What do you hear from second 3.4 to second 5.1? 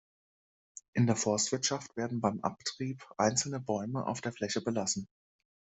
Bäume auf der Fläche belassen.